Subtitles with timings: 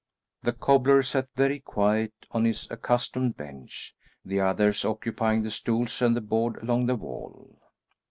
[0.41, 3.93] The cobbler sat very quiet on his accustomed bench,
[4.25, 7.61] the others occupying the stools and the board along the wall.